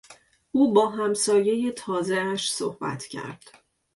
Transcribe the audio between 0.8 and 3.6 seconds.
همسایهی تازهاش صحبت کرد.